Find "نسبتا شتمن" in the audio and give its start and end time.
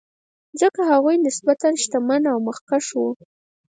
1.25-2.23